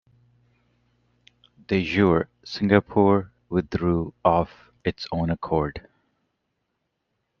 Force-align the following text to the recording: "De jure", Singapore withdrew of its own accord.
"De 1.67 1.79
jure", 1.85 2.27
Singapore 2.43 3.31
withdrew 3.49 4.11
of 4.25 4.51
its 4.83 5.05
own 5.11 5.29
accord. 5.29 5.87